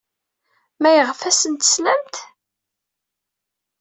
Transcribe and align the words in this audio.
Maɣef 0.81 1.19
ay 1.21 1.27
asent-teslamt? 1.33 2.15